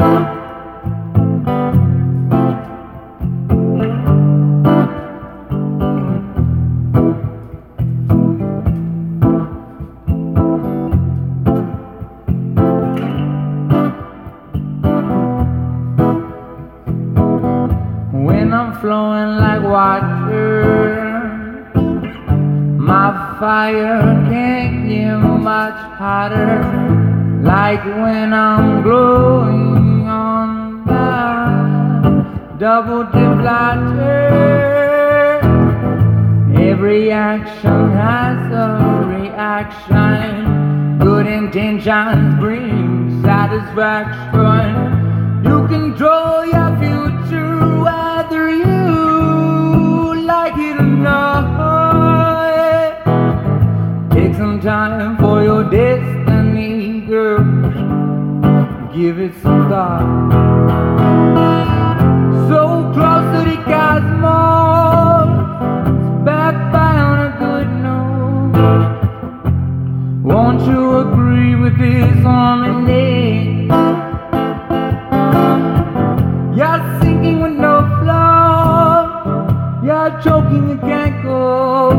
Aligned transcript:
When 0.00 0.08
I'm 18.54 18.72
flowing 18.80 19.36
like 19.36 19.62
water, 19.62 20.62
my 22.78 23.36
fire 23.38 24.00
can't 24.30 24.88
get 24.88 25.16
much 25.18 25.74
hotter. 25.98 26.62
Like 27.42 27.84
when 27.84 28.32
I'm 28.32 28.82
glowing 28.82 29.79
double 32.60 33.02
dip 33.04 33.38
lighter. 33.42 35.40
Every 36.54 37.10
action 37.10 37.90
has 37.92 38.52
a 38.52 39.06
reaction. 39.08 40.98
Good 40.98 41.26
intentions 41.26 42.38
bring 42.38 43.22
satisfaction. 43.22 45.42
You 45.42 45.66
control 45.68 46.44
your 46.44 46.76
future 46.82 47.80
whether 47.80 48.50
you 48.50 50.22
like 50.26 50.58
it 50.58 50.78
or 50.78 50.82
not. 50.82 51.46
Take 54.12 54.34
some 54.34 54.60
time 54.60 55.16
for 55.16 55.42
your 55.42 55.64
destiny, 55.64 57.00
girl. 57.08 57.42
Give 58.94 59.18
it 59.18 59.32
some 59.42 59.66
thought. 59.70 61.69
Won't 70.32 70.62
you 70.62 70.98
agree 70.98 71.56
with 71.56 71.76
this 71.76 72.22
harmony? 72.22 73.66
You're 76.56 77.00
sinking 77.00 77.40
with 77.42 77.56
no 77.58 77.76
flow. 77.98 79.80
You're 79.82 80.12
choking, 80.22 80.70
you 80.70 80.78
can't 80.78 81.20
go. 81.24 81.90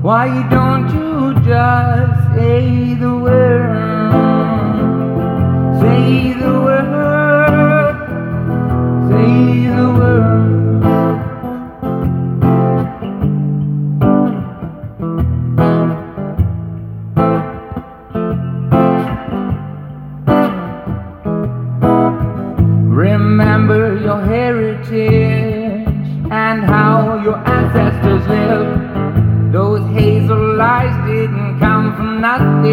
Why 0.00 0.28
don't 0.48 0.88
you 0.94 1.34
just 1.44 2.34
say 2.34 2.94
the 2.94 3.14
word? 3.14 3.68
Say 5.82 6.32
the 6.32 6.52
word. 6.66 7.96
Say 9.10 9.66
the 9.76 9.88
word. 9.98 10.09
Remember 23.20 23.82
your 24.00 24.20
heritage 24.22 25.86
and 26.30 26.64
how 26.64 27.20
your 27.22 27.36
ancestors 27.46 28.24
lived. 28.26 29.52
Those 29.52 29.82
hazel 29.90 30.60
eyes 30.60 30.96
didn't 31.06 31.58
come 31.60 31.94
from 31.96 32.20
nothing. 32.22 32.70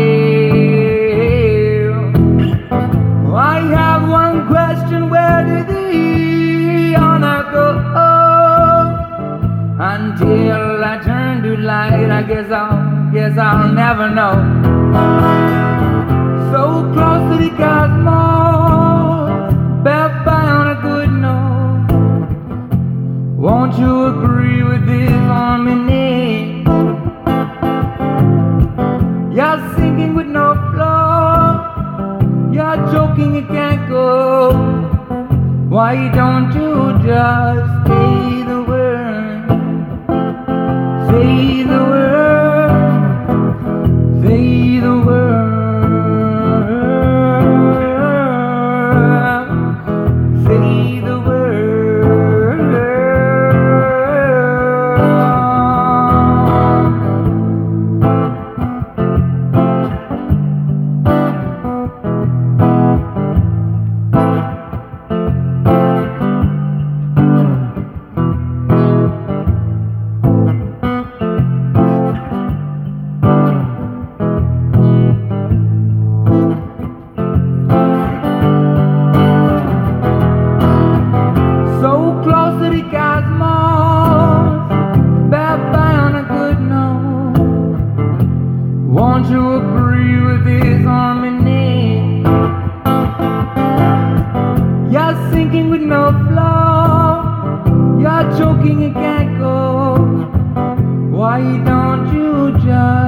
I 3.35 3.59
have 3.79 4.01
one 4.09 4.47
question: 4.47 5.09
Where 5.09 5.41
did 5.49 5.67
the 5.67 6.95
honor 6.95 7.41
go? 7.51 7.67
Until 9.95 10.83
I 10.91 10.95
turn 11.03 11.43
to 11.43 11.57
light, 11.57 12.09
I 12.19 12.21
guess 12.23 12.49
I'll 12.51 13.11
guess 13.11 13.37
I'll 13.37 13.69
never 13.83 14.07
know. 14.19 14.35
So 16.51 16.61
close 16.93 17.23
to 17.31 17.35
the 17.43 17.51
cosmos, 17.61 18.46
Why 35.77 36.09
don't 36.09 36.51
you 36.55 36.73
just 37.05 37.69
say 37.85 38.43
the 38.49 38.65
word? 38.67 39.47
Say 41.07 41.63
the 41.71 41.81
word. 41.91 42.16
joking, 98.47 98.81
it 98.83 98.93
can't 98.93 99.37
go. 99.39 99.97
Why 101.17 101.41
don't 101.65 102.13
you 102.13 102.53
just? 102.65 103.06